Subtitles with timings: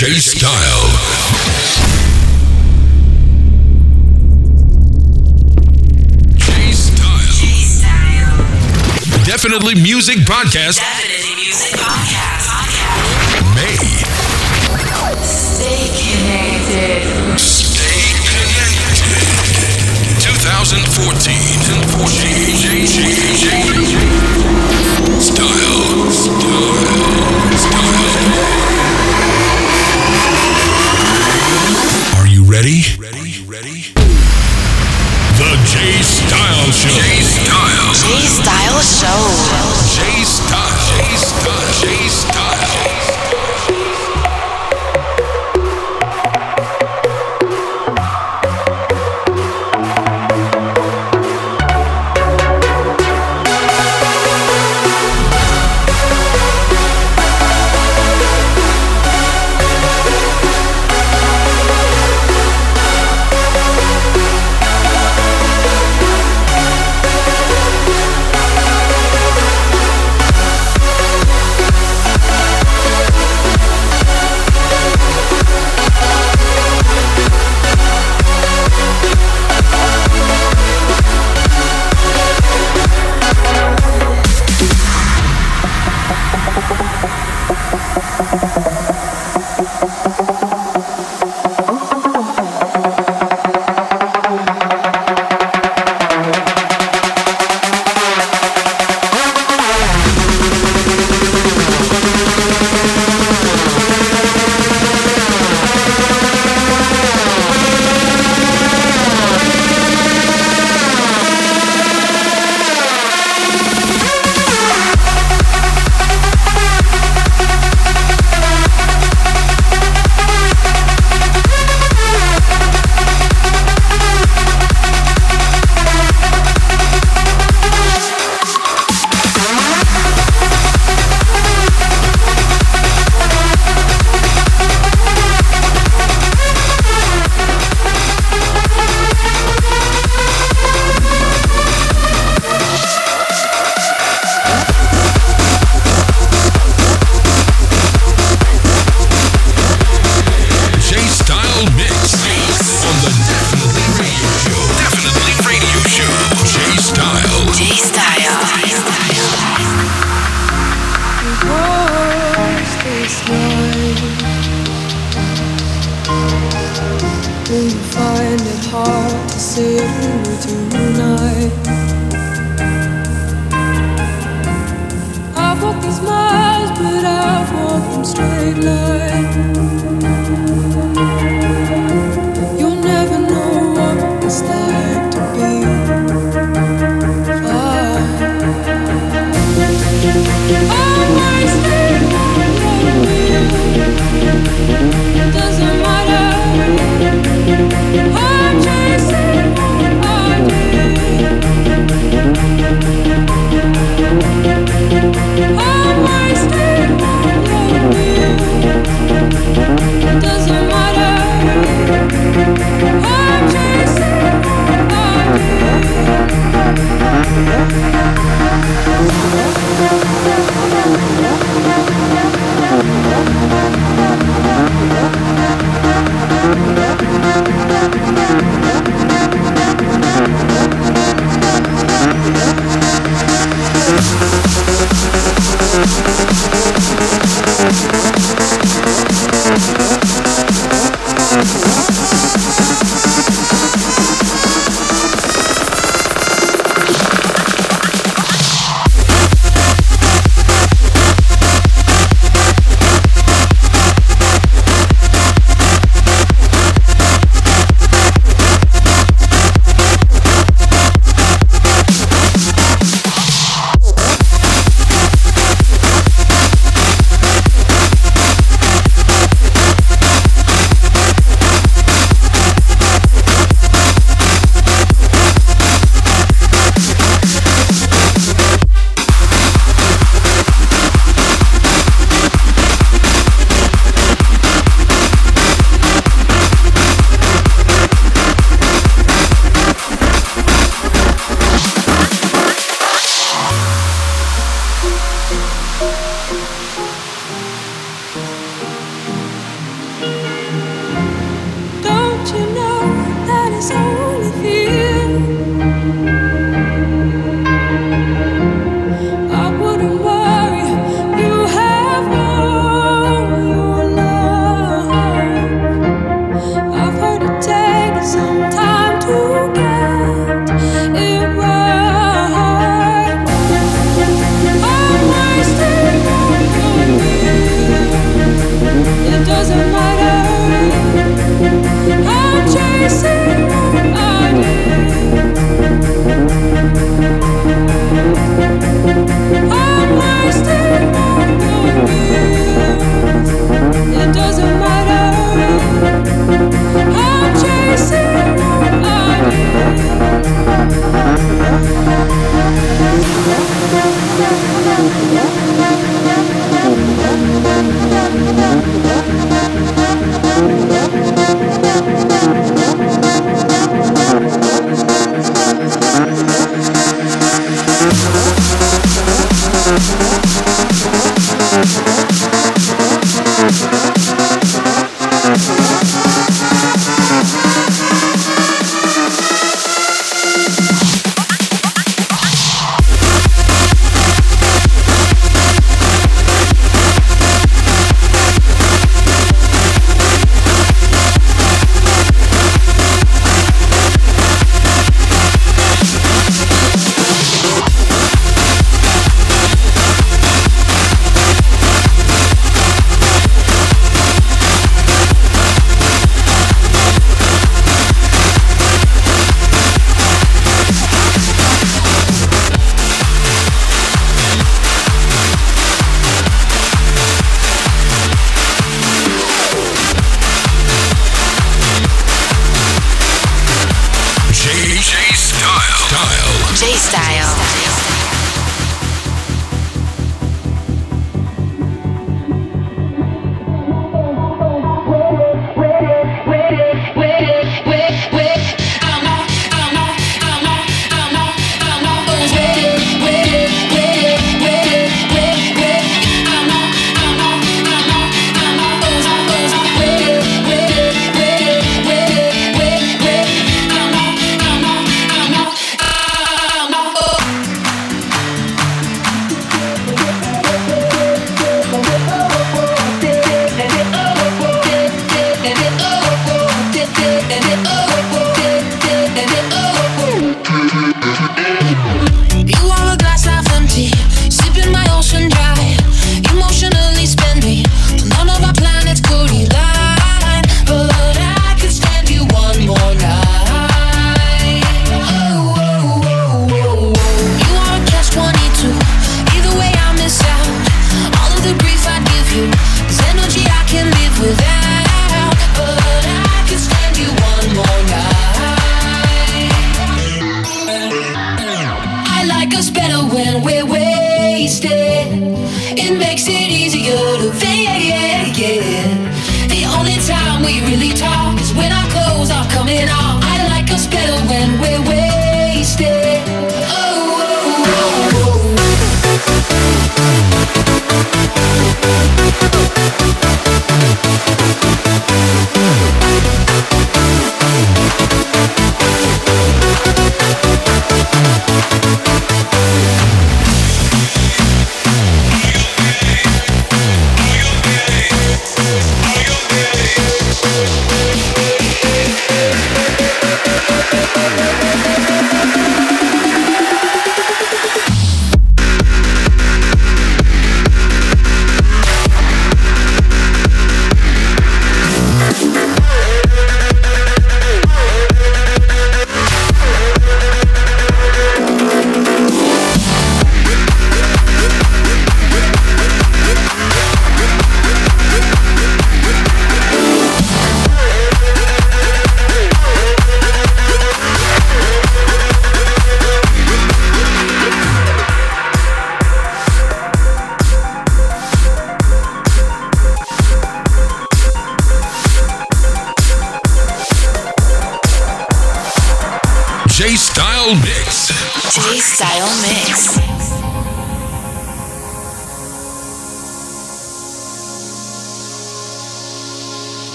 [0.00, 0.88] J Style.
[9.26, 10.80] Definitely Music Podcast.
[10.80, 12.48] Definitely Music Podcast.
[12.48, 13.52] podcast.
[13.52, 13.76] Made.
[15.20, 17.04] Stay connected.
[17.36, 19.04] Stay connected.
[20.24, 21.60] 2014.
[21.60, 22.48] 2014.
[25.20, 26.08] Style.
[26.08, 26.88] Style.
[27.58, 28.59] Style.
[32.60, 32.82] ready?
[32.98, 33.44] Ready?
[33.46, 33.80] Ready?
[35.38, 36.90] The J Style Show.
[36.90, 37.94] J Style.
[37.94, 39.22] J Style Show.
[39.96, 40.59] Jay Style.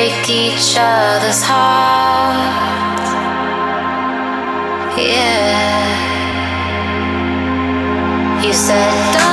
[0.00, 3.10] break each other's hearts.
[4.96, 5.84] Yeah.
[8.42, 9.29] You said,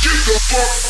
[0.00, 0.87] Get the fuck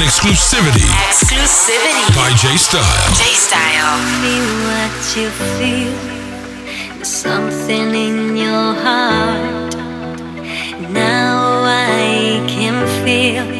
[0.00, 0.86] Exclusivity.
[1.10, 2.14] Exclusivity.
[2.14, 3.14] By J Style.
[3.14, 3.98] J Style.
[4.22, 5.28] Feel what you
[5.58, 5.94] feel.
[6.94, 9.74] There's something in your heart.
[10.92, 13.57] Now I can feel.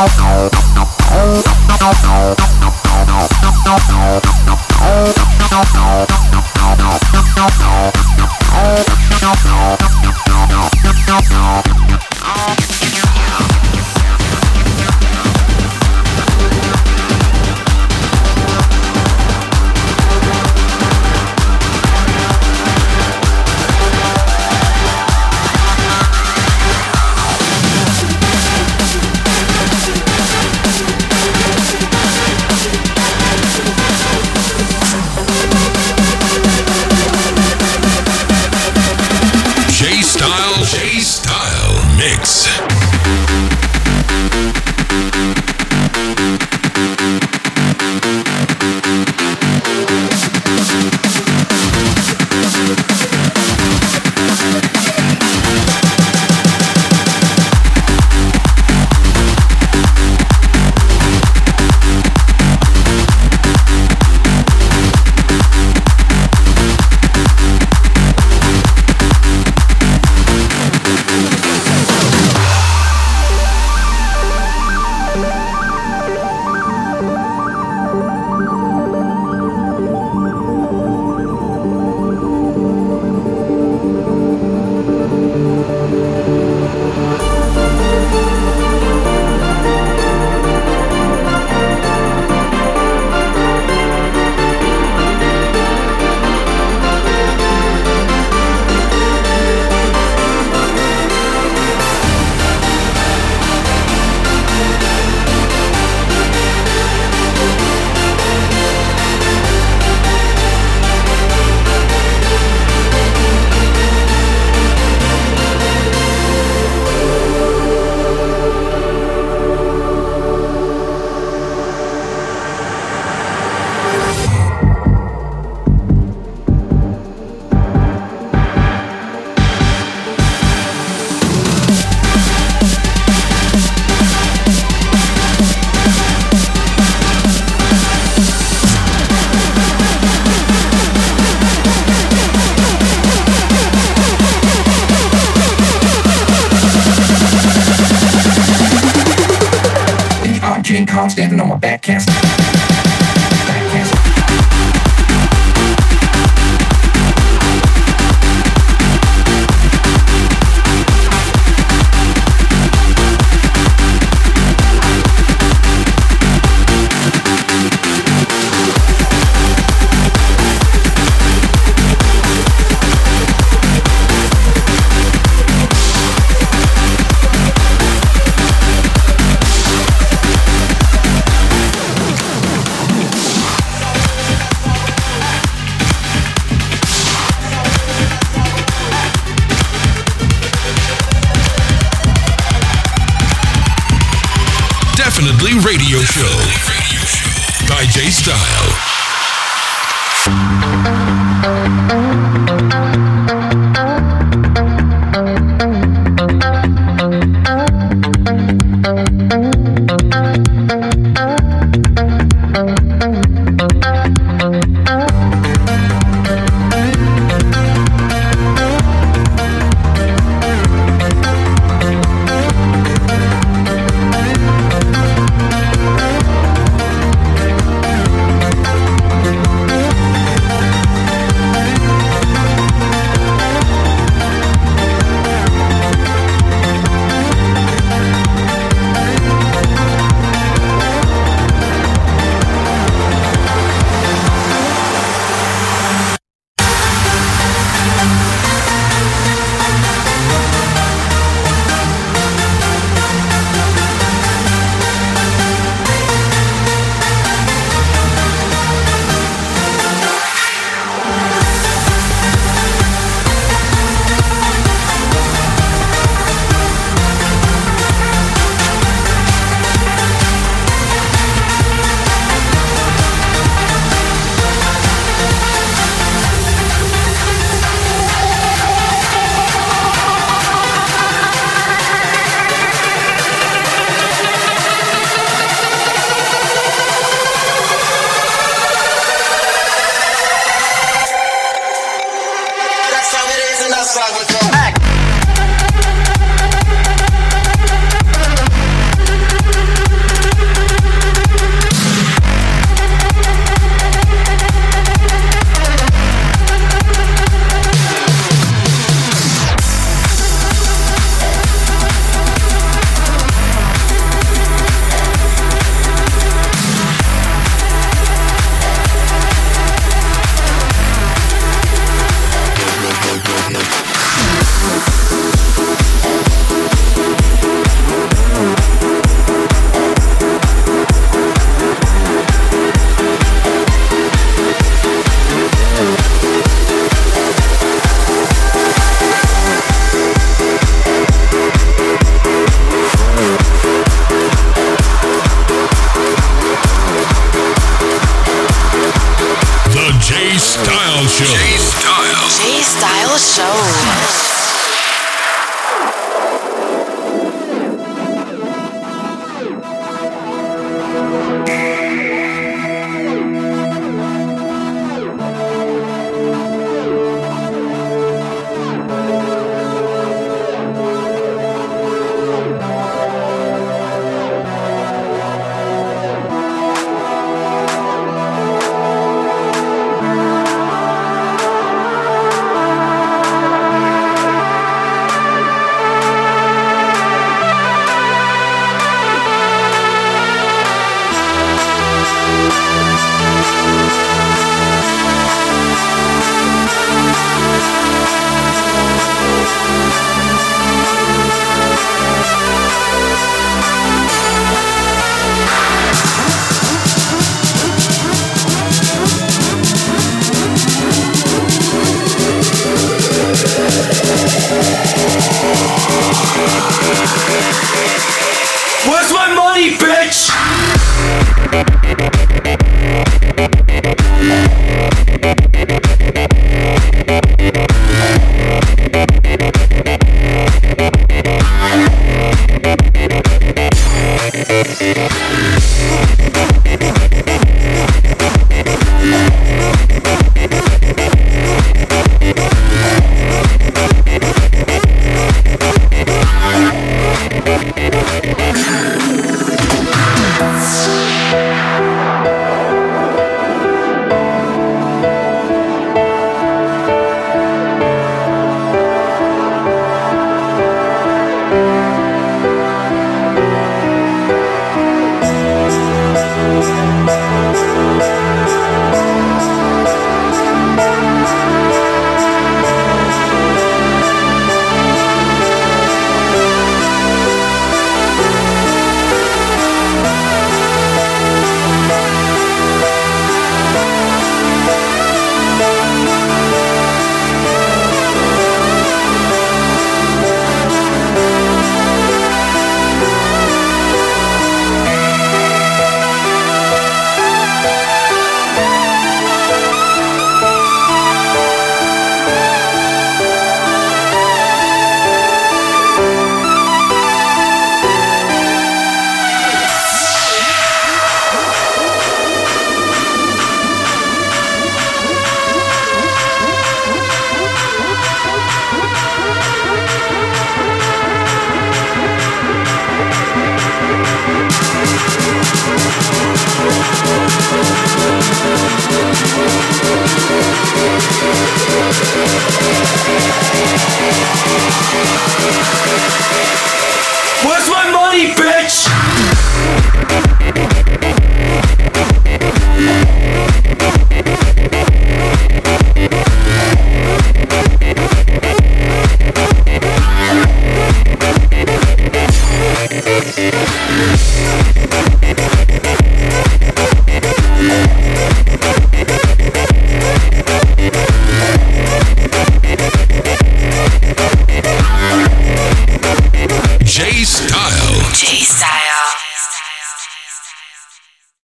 [0.00, 0.29] out.